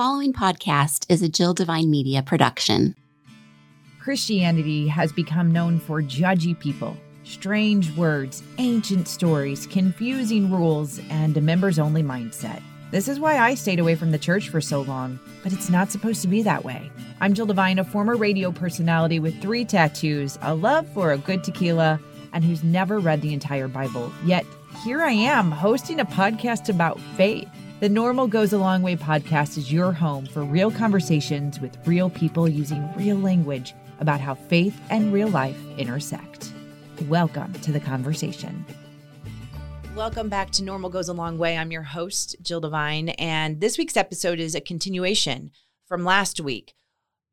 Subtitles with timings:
[0.00, 2.94] following podcast is a Jill Devine Media production.
[4.00, 11.40] Christianity has become known for judgy people, strange words, ancient stories, confusing rules, and a
[11.42, 12.62] members only mindset.
[12.90, 15.92] This is why I stayed away from the church for so long, but it's not
[15.92, 16.90] supposed to be that way.
[17.20, 21.44] I'm Jill Devine, a former radio personality with three tattoos, a love for a good
[21.44, 22.00] tequila,
[22.32, 24.10] and who's never read the entire Bible.
[24.24, 24.46] Yet
[24.82, 27.50] here I am hosting a podcast about faith.
[27.80, 32.10] The Normal Goes a Long Way podcast is your home for real conversations with real
[32.10, 36.52] people using real language about how faith and real life intersect.
[37.08, 38.66] Welcome to the conversation.
[39.96, 41.56] Welcome back to Normal Goes a Long Way.
[41.56, 45.50] I'm your host, Jill Devine, and this week's episode is a continuation
[45.86, 46.74] from last week.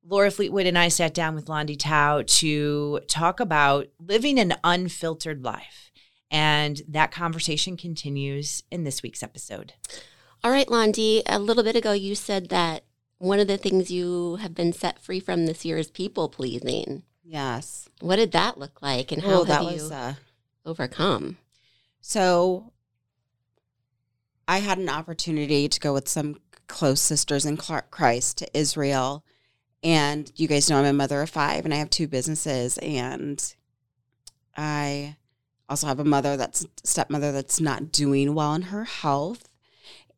[0.01, 5.43] Laura Fleetwood and I sat down with Londi Tow to talk about living an unfiltered
[5.43, 5.91] life.
[6.31, 9.73] And that conversation continues in this week's episode.
[10.47, 12.85] All right, Londi, a little bit ago you said that
[13.17, 17.03] one of the things you have been set free from this year is people pleasing.
[17.21, 17.89] Yes.
[17.99, 20.13] What did that look like and how Oh, that have was you uh,
[20.65, 21.37] overcome?
[21.99, 22.71] so
[24.47, 26.37] I had an opportunity to go with some
[26.67, 29.25] close sisters in Christ to Israel.
[29.83, 32.77] And you guys know I'm a mother of five and I have two businesses.
[32.77, 33.43] And
[34.55, 35.17] I
[35.67, 39.46] also have a mother that's stepmother that's not doing well in her health.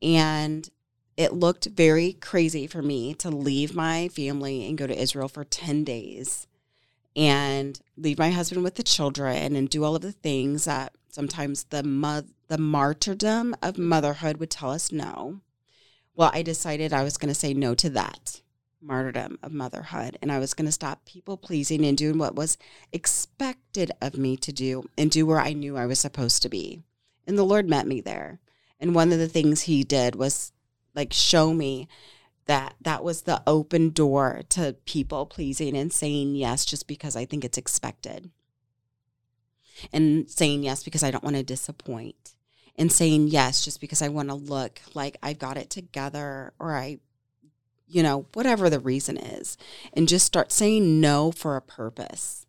[0.02, 0.70] And
[1.18, 5.44] it looked very crazy for me to leave my family and go to Israel for
[5.44, 6.48] 10 days
[7.16, 11.66] and leave my husband with the children and do all of the things that sometimes
[11.66, 15.42] the mo- the martyrdom of motherhood would tell us no.
[16.16, 18.42] Well, I decided I was going to say no to that
[18.82, 22.58] martyrdom of motherhood and I was going to stop people pleasing and doing what was
[22.94, 26.82] expected of me to do and do where I knew I was supposed to be.
[27.28, 28.40] And the Lord met me there.
[28.80, 30.52] And one of the things he did was
[30.96, 31.88] like show me
[32.46, 37.26] that that was the open door to people pleasing and saying yes just because I
[37.26, 38.32] think it's expected.
[39.94, 42.34] And saying yes because I don't want to disappoint.
[42.76, 46.76] And saying yes just because I want to look like I've got it together or
[46.76, 47.00] I,
[47.88, 49.58] you know, whatever the reason is.
[49.94, 52.48] And just start saying no for a purpose.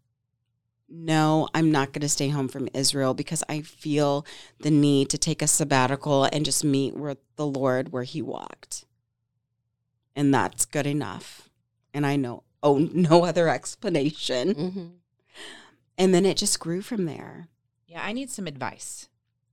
[0.90, 4.26] No, I'm not going to stay home from Israel because I feel
[4.58, 8.84] the need to take a sabbatical and just meet with the Lord where He walked
[10.20, 11.48] and that's good enough.
[11.94, 14.54] And I know, oh, no other explanation.
[14.54, 14.86] Mm-hmm.
[15.98, 17.48] And then it just grew from there.
[17.86, 19.08] Yeah, I need some advice.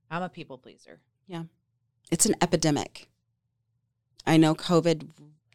[0.10, 1.00] I'm a people pleaser.
[1.26, 1.44] Yeah.
[2.12, 3.10] It's an epidemic.
[4.26, 5.10] I know COVID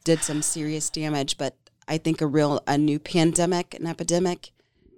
[0.04, 1.56] did some serious damage, but
[1.86, 4.52] I think a real, a new pandemic, an epidemic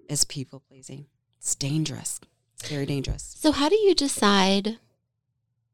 [0.09, 1.07] is people pleasing.
[1.39, 2.21] It's dangerous.
[2.59, 3.35] It's very dangerous.
[3.39, 4.79] So, how do you decide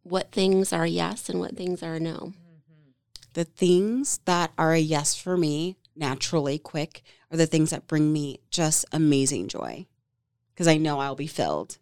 [0.03, 2.33] what things are yes and what things are no?
[2.33, 2.91] Mm-hmm.
[3.35, 8.13] The things that are a yes for me, naturally, quick, are the things that bring
[8.13, 9.87] me just amazing joy
[10.61, 11.79] because I know I'll be filled.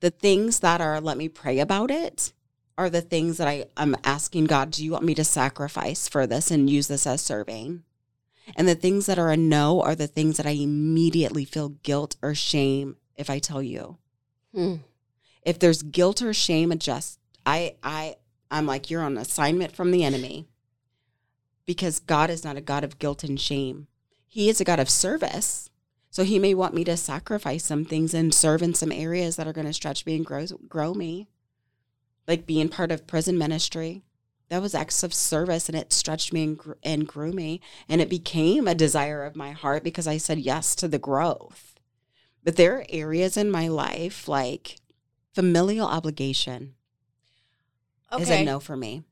[0.00, 2.34] The things that are, let me pray about it,
[2.76, 6.26] are the things that I, I'm asking God, do you want me to sacrifice for
[6.26, 7.84] this and use this as serving?
[8.56, 12.16] And the things that are a no are the things that I immediately feel guilt
[12.22, 13.98] or shame if I tell you.
[14.54, 14.76] Hmm.
[15.42, 17.18] If there's guilt or shame, adjust.
[17.44, 18.16] I, I,
[18.50, 20.48] I'm like, you're on assignment from the enemy
[21.66, 23.86] because God is not a God of guilt and shame.
[24.26, 25.70] He is a God of service.
[26.10, 29.46] So he may want me to sacrifice some things and serve in some areas that
[29.46, 31.28] are going to stretch me and grow, grow me.
[32.28, 34.04] Like being part of prison ministry.
[34.52, 37.62] That was acts of service and it stretched me and, gr- and grew me.
[37.88, 41.80] And it became a desire of my heart because I said yes to the growth.
[42.44, 44.76] But there are areas in my life like
[45.32, 46.74] familial obligation
[48.20, 49.04] is a no for me.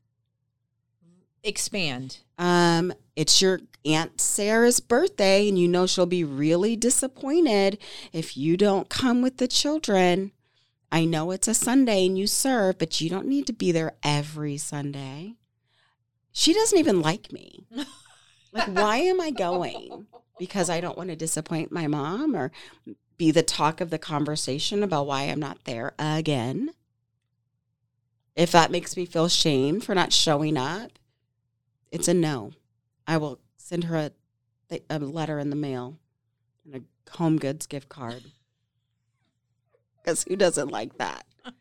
[1.43, 2.19] Expand.
[2.37, 7.79] Um, it's your Aunt Sarah's birthday, and you know she'll be really disappointed
[8.13, 10.33] if you don't come with the children.
[10.91, 13.93] I know it's a Sunday and you serve, but you don't need to be there
[14.03, 15.35] every Sunday.
[16.31, 17.65] She doesn't even like me.
[18.53, 20.07] Like, why am I going?
[20.37, 22.51] Because I don't want to disappoint my mom or
[23.17, 26.71] be the talk of the conversation about why I'm not there again.
[28.35, 30.91] If that makes me feel shame for not showing up,
[31.91, 32.51] it's a no.
[33.07, 34.11] I will send her
[34.69, 35.97] a, a letter in the mail
[36.65, 38.23] and a home goods gift card.
[40.01, 41.25] Because who doesn't like that?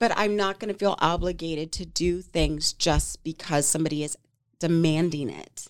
[0.00, 4.18] But I'm not going to feel obligated to do things just because somebody is
[4.58, 5.68] demanding it.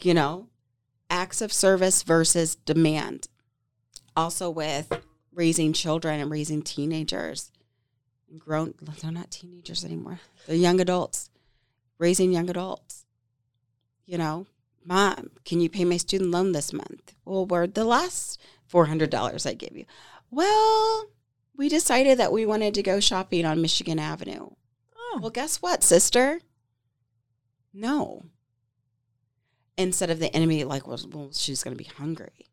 [0.00, 0.48] You know,
[1.10, 3.28] acts of service versus demand.
[4.14, 4.92] Also, with
[5.32, 7.50] raising children and raising teenagers,
[8.38, 11.30] grown, they're not teenagers anymore, they're young adults.
[11.98, 13.06] raising young adults.
[14.04, 14.46] You know,
[14.84, 17.14] mom, can you pay my student loan this month?
[17.24, 19.84] Well, where'd the last $400 I gave you?
[20.30, 21.06] Well,
[21.56, 24.50] we decided that we wanted to go shopping on Michigan Avenue.
[24.96, 26.40] Oh, Well, guess what, sister?
[27.72, 28.24] No.
[29.78, 32.46] Instead of the enemy, like, well, well she's going to be hungry.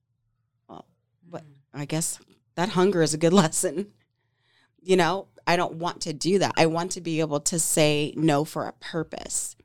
[0.68, 0.86] Well,
[1.30, 1.42] what?
[1.42, 1.82] Hmm.
[1.82, 2.20] I guess
[2.56, 3.92] that hunger is a good lesson.
[4.82, 6.54] You know, I don't want to do that.
[6.58, 9.56] I want to be able to say no for a purpose.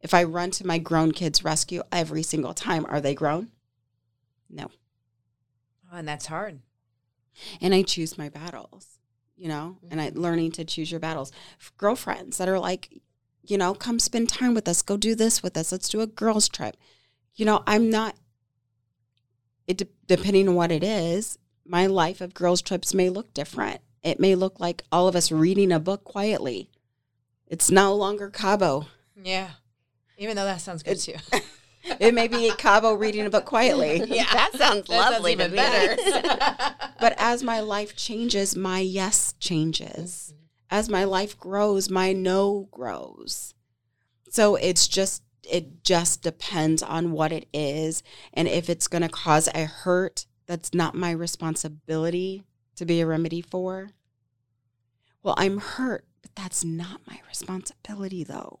[0.00, 3.50] If I run to my grown kids' rescue every single time, are they grown?
[4.48, 4.70] No.
[5.92, 6.60] Oh, and that's hard.
[7.60, 8.98] and I choose my battles,
[9.36, 10.20] you know, and I mm-hmm.
[10.20, 11.32] learning to choose your battles.
[11.76, 13.00] Girlfriends that are like,
[13.44, 16.06] you know, come spend time with us, go do this with us, let's do a
[16.06, 16.76] girls trip.
[17.34, 18.16] You know, I'm not.
[19.66, 23.80] It de- depending on what it is, my life of girls trips may look different.
[24.02, 26.70] It may look like all of us reading a book quietly.
[27.48, 28.86] It's no longer Cabo.
[29.20, 29.50] Yeah.
[30.18, 31.16] Even though that sounds good too.
[32.00, 34.02] It may be Cabo reading a book quietly.
[34.16, 34.24] Yeah.
[34.32, 35.58] that sounds lovely to me.
[37.00, 40.32] But as my life changes, my yes changes.
[40.70, 43.54] As my life grows, my no grows.
[44.30, 48.02] So it's just, it just depends on what it is.
[48.32, 52.44] And if it's going to cause a hurt that's not my responsibility
[52.76, 53.90] to be a remedy for,
[55.22, 58.60] well, I'm hurt, but that's not my responsibility though.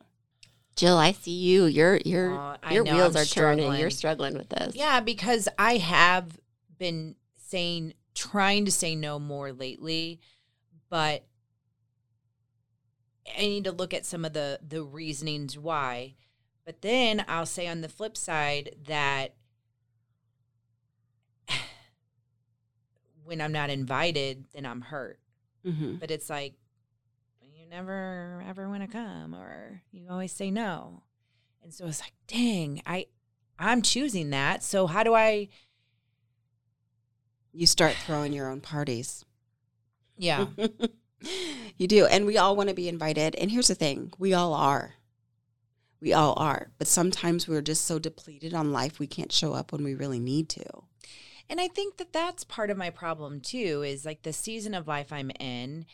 [0.76, 1.64] Jill, I see you.
[1.64, 3.74] Your your your know, wheels I'm are turning.
[3.74, 4.32] You're struggling.
[4.32, 4.76] struggling with this.
[4.76, 6.38] Yeah, because I have
[6.78, 10.20] been saying, trying to say no more lately,
[10.90, 11.24] but
[13.36, 16.14] I need to look at some of the the reasonings why.
[16.66, 19.34] But then I'll say on the flip side that
[23.24, 25.20] when I'm not invited, then I'm hurt.
[25.64, 25.94] Mm-hmm.
[25.94, 26.54] But it's like
[27.66, 31.02] you never ever want to come, or you always say no,
[31.62, 33.06] and so it's like, dang, I
[33.58, 34.62] I'm choosing that.
[34.62, 35.48] So how do I?
[37.52, 39.24] You start throwing your own parties.
[40.16, 40.46] Yeah,
[41.76, 42.06] you do.
[42.06, 43.34] And we all want to be invited.
[43.36, 44.94] And here's the thing we all are.
[46.00, 46.70] We all are.
[46.78, 50.20] But sometimes we're just so depleted on life, we can't show up when we really
[50.20, 50.64] need to.
[51.48, 53.82] and I think that that's part of my problem too.
[53.82, 55.86] Is like the season of life I'm in.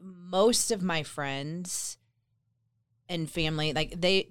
[0.00, 1.98] Most of my friends
[3.08, 4.28] and family, like they,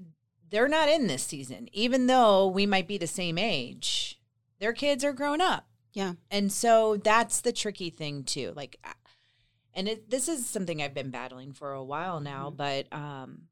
[0.49, 4.19] they're not in this season, even though we might be the same age.
[4.59, 5.67] Their kids are grown up.
[5.93, 6.13] Yeah.
[6.31, 8.53] And so that's the tricky thing too.
[8.55, 8.79] Like
[9.75, 12.57] and it, this is something I've been battling for a while now, Mhm.
[12.57, 13.47] but um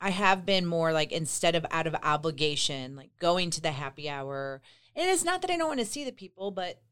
[0.00, 4.08] I have been more like instead of out of obligation, like going to the happy
[4.08, 4.60] hour.
[4.96, 6.82] And it's not that I don't want to see the people, but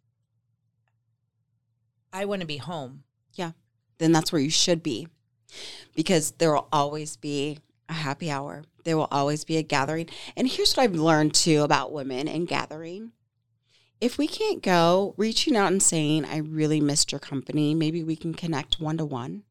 [2.12, 3.04] I want to be home.
[4.00, 5.06] Then that's where you should be.
[5.94, 7.58] Because there will always be
[7.88, 8.64] a happy hour.
[8.84, 10.08] There will always be a gathering.
[10.36, 13.12] And here's what I've learned too about women and gathering.
[14.00, 18.16] If we can't go, reaching out and saying, I really missed your company, maybe we
[18.16, 19.42] can connect one to one.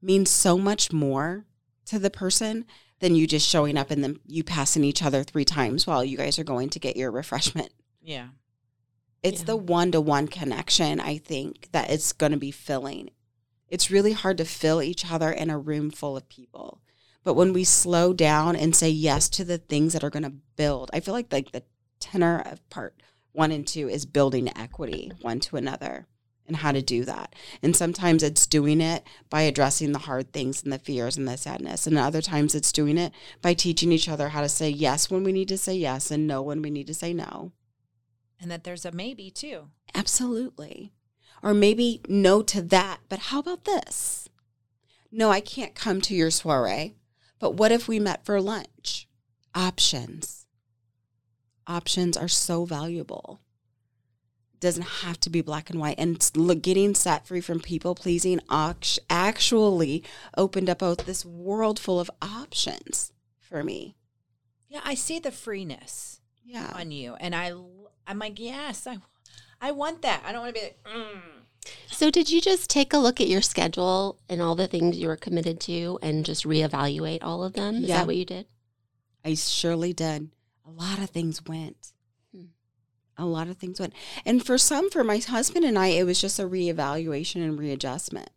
[0.00, 1.44] Means so much more
[1.86, 2.64] to the person
[3.00, 6.16] than you just showing up and then you passing each other three times while you
[6.16, 7.70] guys are going to get your refreshment.
[8.02, 8.28] Yeah.
[9.22, 9.46] It's Yeah.
[9.46, 13.10] the one to one connection, I think, that it's going to be filling.
[13.74, 16.80] It's really hard to fill each other in a room full of people.
[17.24, 20.34] But when we slow down and say yes to the things that are going to
[20.54, 21.64] build, I feel like like the
[21.98, 22.94] tenor of part
[23.32, 26.06] one and two is building equity one to another
[26.46, 27.34] and how to do that.
[27.64, 31.36] And sometimes it's doing it by addressing the hard things and the fears and the
[31.36, 31.84] sadness.
[31.84, 33.12] And other times it's doing it
[33.42, 36.28] by teaching each other how to say yes when we need to say yes and
[36.28, 37.50] no when we need to say no.
[38.40, 39.70] And that there's a maybe too.
[39.96, 40.92] Absolutely.
[41.44, 44.30] Or maybe no to that, but how about this?
[45.12, 46.96] No, I can't come to your soiree,
[47.38, 49.06] but what if we met for lunch?
[49.54, 50.46] Options.
[51.66, 53.42] Options are so valuable.
[54.58, 55.96] Doesn't have to be black and white.
[55.98, 56.18] And
[56.62, 58.40] getting set free from people pleasing
[59.10, 60.02] actually
[60.38, 63.96] opened up this world full of options for me.
[64.68, 66.72] Yeah, I see the freeness Yeah.
[66.74, 67.52] on you, and I,
[68.06, 68.96] I'm like, yes, I,
[69.64, 70.22] I want that.
[70.26, 71.20] I don't want to be like, mm.
[71.90, 75.08] So did you just take a look at your schedule and all the things you
[75.08, 77.76] were committed to and just reevaluate all of them?
[77.76, 77.98] Is Yeah.
[78.00, 78.46] that what you did?
[79.24, 80.28] I surely did.
[80.66, 81.92] A lot of things went.
[82.30, 82.48] Hmm.
[83.16, 83.94] A lot of things went.
[84.26, 88.28] And for some, for my husband and I, it was just a reevaluation and readjustment.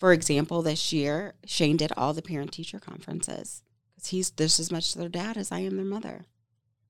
[0.00, 3.62] For example, this year, Shane did all the parent teacher conferences
[3.94, 6.24] because he's just as much their dad as I am their mother.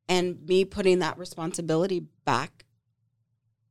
[0.08, 2.62] And me putting that responsibility back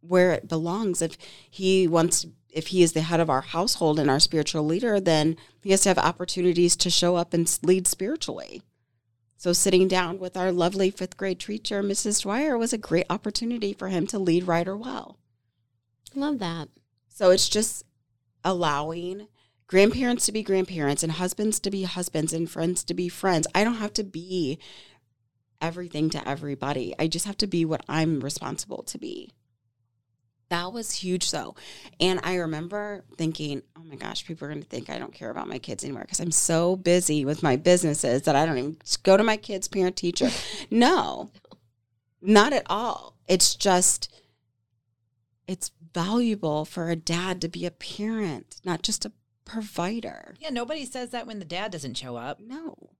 [0.07, 1.01] where it belongs.
[1.01, 1.17] If
[1.50, 5.38] he wants, if he is the head of our household and our spiritual leader, then
[5.62, 8.62] he has to have opportunities to show up and lead spiritually.
[9.38, 12.24] So sitting down with our lovely fifth grade teacher, Mrs.
[12.24, 15.19] Dwyer, was a great opportunity for him to lead Ryder well.
[16.15, 16.69] Love that.
[17.09, 17.83] So it's just
[18.43, 19.27] allowing
[19.67, 23.47] grandparents to be grandparents and husbands to be husbands and friends to be friends.
[23.53, 24.59] I don't have to be
[25.62, 26.93] everything to everybody.
[27.00, 29.31] I just have to be what I'm responsible to be.
[30.49, 31.55] That was huge though.
[31.99, 35.29] And I remember thinking, oh my gosh, people are going to think I don't care
[35.29, 38.77] about my kids anymore because I'm so busy with my businesses that I don't even
[39.03, 40.29] go to my kids' parent teacher.
[40.69, 41.31] no,
[42.21, 43.15] not at all.
[43.27, 44.13] It's just,
[45.47, 49.11] it's valuable for a dad to be a parent, not just a
[49.45, 50.35] provider.
[50.39, 52.39] Yeah, nobody says that when the dad doesn't show up.
[52.39, 52.91] No.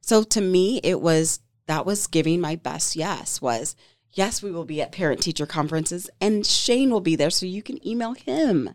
[0.00, 3.76] So to me, it was that was giving my best yes was
[4.12, 7.62] yes, we will be at parent teacher conferences and Shane will be there so you
[7.62, 8.74] can email him.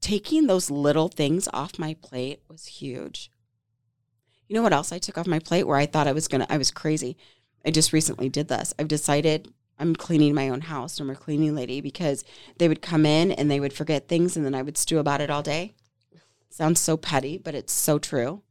[0.00, 3.30] Taking those little things off my plate was huge.
[4.48, 6.40] You know what else I took off my plate where I thought I was going
[6.40, 7.16] to I was crazy.
[7.64, 8.74] I just recently did this.
[8.78, 10.98] I've decided I'm cleaning my own house.
[10.98, 12.24] I'm a cleaning lady because
[12.58, 15.20] they would come in and they would forget things and then I would stew about
[15.20, 15.74] it all day.
[16.48, 18.42] Sounds so petty, but it's so true.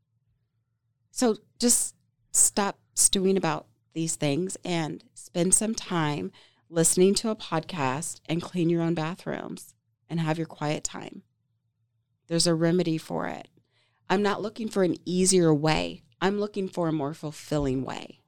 [1.11, 1.95] So just
[2.31, 6.31] stop stewing about these things and spend some time
[6.69, 9.73] listening to a podcast and clean your own bathrooms
[10.09, 11.23] and have your quiet time.
[12.27, 13.47] There's a remedy for it.
[14.09, 18.21] I'm not looking for an easier way, I'm looking for a more fulfilling way.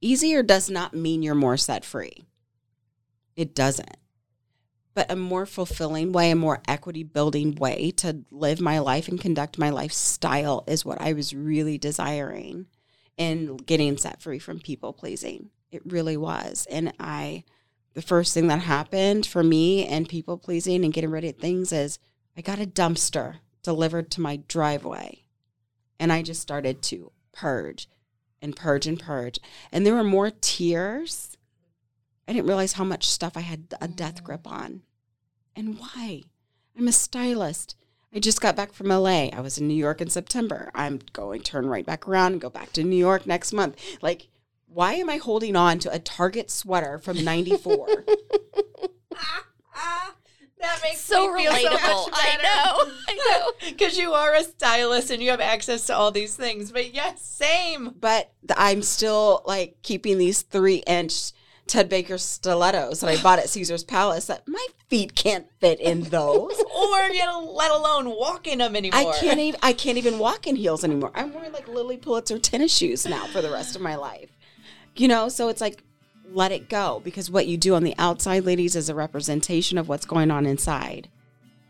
[0.00, 2.24] Easier does not mean you're more set free,
[3.36, 3.96] it doesn't.
[4.94, 9.18] But a more fulfilling way, a more equity building way to live my life and
[9.18, 12.66] conduct my lifestyle is what I was really desiring
[13.22, 15.50] in getting set free from people pleasing.
[15.70, 16.66] It really was.
[16.70, 17.44] And I,
[17.94, 21.72] the first thing that happened for me and people pleasing and getting rid of things
[21.72, 21.98] is
[22.36, 25.24] I got a dumpster delivered to my driveway.
[25.98, 27.88] And I just started to purge
[28.40, 29.38] and purge and purge.
[29.70, 31.36] And there were more tears.
[32.26, 34.24] I didn't realize how much stuff I had a death mm.
[34.24, 34.82] grip on.
[35.54, 36.22] And why?
[36.76, 37.76] I'm a stylist.
[38.14, 39.28] I just got back from LA.
[39.28, 40.70] I was in New York in September.
[40.74, 43.76] I'm going to turn right back around and go back to New York next month.
[44.02, 44.28] Like,
[44.66, 48.04] why am I holding on to a Target sweater from 94?
[50.60, 51.60] that makes So me feel relatable.
[51.80, 52.92] so much I know.
[53.08, 53.68] I know.
[53.70, 56.70] Because you are a stylist and you have access to all these things.
[56.70, 57.94] But yes, same.
[57.98, 61.32] but th- I'm still like keeping these three inch
[61.66, 66.02] Ted Baker stilettos that I bought at Caesar's Palace that my feet can't fit in
[66.10, 66.62] those.
[66.74, 69.00] Or you know, let alone walk in them anymore.
[69.00, 71.12] I can't even I can't even walk in heels anymore.
[71.14, 74.30] I'm wearing like Lilly Pulitzer tennis shoes now for the rest of my life.
[74.96, 75.82] You know, so it's like
[76.30, 79.88] let it go because what you do on the outside, ladies, is a representation of
[79.88, 81.08] what's going on inside.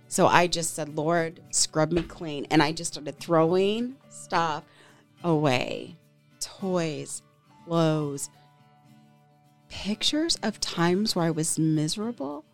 [0.09, 2.47] So I just said, Lord, scrub me clean.
[2.51, 4.65] And I just started throwing stuff
[5.25, 5.97] away
[6.39, 7.23] toys,
[7.65, 8.29] clothes,
[9.73, 12.45] pictures of times where I was miserable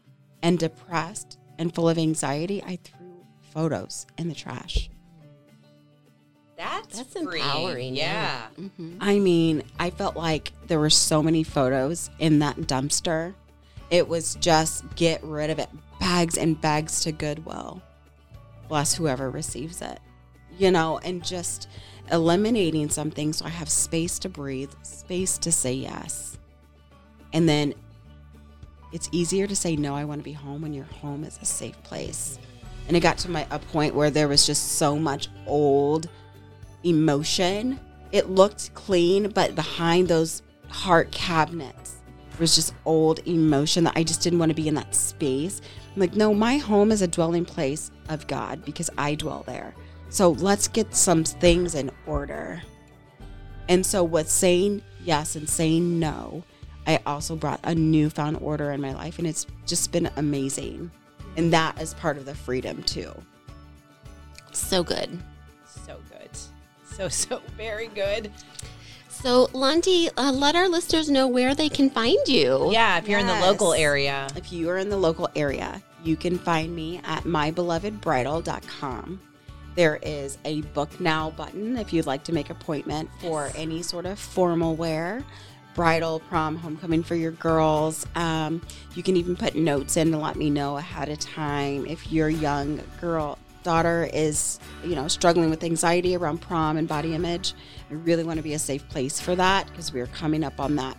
[0.41, 2.63] and depressed and full of anxiety.
[2.63, 4.89] I threw photos in the trash.
[6.57, 7.45] That's, That's freeing.
[7.45, 7.97] empowering.
[7.97, 8.47] Yeah.
[8.57, 13.35] hmm I mean, I felt like there were so many photos in that dumpster.
[13.91, 15.69] It was just get rid of it.
[15.99, 17.83] Bags and bags to Goodwill.
[18.69, 19.99] Bless whoever receives it.
[20.57, 21.69] You know, and just
[22.13, 26.38] eliminating something so I have space to breathe, space to say yes.
[27.33, 27.75] And then
[28.93, 31.45] it's easier to say no, I want to be home when your home is a
[31.45, 32.39] safe place.
[32.87, 36.09] And it got to my a point where there was just so much old
[36.85, 37.79] emotion.
[38.13, 41.97] It looked clean, but behind those heart cabinets
[42.39, 45.61] was just old emotion that I just didn't want to be in that space.
[45.95, 49.75] I'm like, no, my home is a dwelling place of God because I dwell there.
[50.09, 52.63] So let's get some things in order.
[53.69, 56.43] And so, with saying yes and saying no,
[56.89, 60.91] I also brought a newfound order in my life, and it's just been amazing.
[61.37, 63.13] And that is part of the freedom, too.
[64.53, 65.21] So good.
[65.67, 66.31] So good.
[66.97, 68.33] So, so very good.
[69.11, 72.71] So, Londi, uh, let our listeners know where they can find you.
[72.73, 74.29] Yeah, if you're in the local area.
[74.35, 79.21] If you are in the local area, you can find me at mybelovedbridal.com.
[79.75, 84.07] There is a book now button if you'd like to make appointment for any sort
[84.07, 85.25] of formal wear,
[85.79, 88.05] bridal, prom, homecoming for your girls.
[88.17, 88.61] Um,
[88.97, 92.29] you can even put notes in to let me know ahead of time if your
[92.29, 97.55] young girl daughter is, you know, struggling with anxiety around prom and body image.
[97.93, 100.59] I really want to be a safe place for that because we are coming up
[100.59, 100.97] on that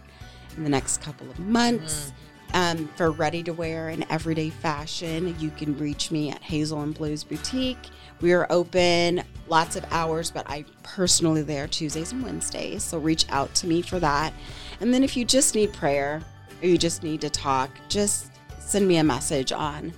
[0.55, 2.13] in the next couple of months.
[2.53, 6.95] Um, for ready to wear and everyday fashion, you can reach me at Hazel and
[6.95, 7.89] Blues Boutique.
[8.21, 12.83] We are open lots of hours, but I personally there Tuesdays and Wednesdays.
[12.83, 14.33] So reach out to me for that.
[14.79, 16.21] And then if you just need prayer
[16.61, 19.93] or you just need to talk, just send me a message on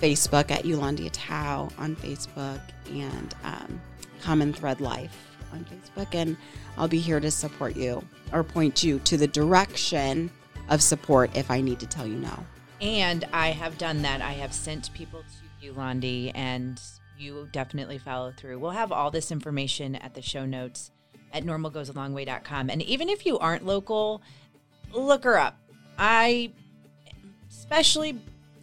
[0.00, 3.80] Facebook at Ulondia Tow on Facebook and um,
[4.20, 5.16] Common Thread Life
[5.52, 6.14] on Facebook.
[6.14, 6.36] And
[6.76, 10.30] I'll be here to support you or point you to the direction
[10.68, 12.44] of support if I need to tell you no.
[12.80, 14.20] And I have done that.
[14.20, 16.80] I have sent people to you, Londi, and
[17.20, 18.58] you definitely follow through.
[18.58, 20.90] We'll have all this information at the show notes
[21.32, 22.70] at normalgoesalongway.com.
[22.70, 24.22] And even if you aren't local,
[24.92, 25.58] look her up.
[25.98, 26.52] I
[27.50, 28.20] especially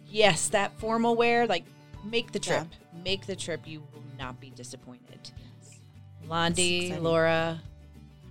[0.08, 1.64] yes, that formal wear, like
[2.04, 2.66] make the trip.
[2.70, 3.02] Yeah.
[3.04, 3.60] Make the trip.
[3.66, 5.30] You will not be disappointed.
[6.28, 7.60] Londi, Laura,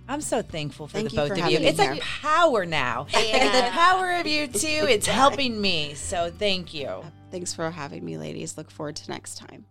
[0.08, 1.58] I'm so thankful for Thank the both of you.
[1.58, 1.94] It's here.
[1.94, 3.06] a power now.
[3.14, 5.94] And the power of you too, it's helping me.
[5.94, 6.86] So thank you.
[6.86, 8.56] Uh, thanks for having me, ladies.
[8.56, 9.64] Look forward to next time.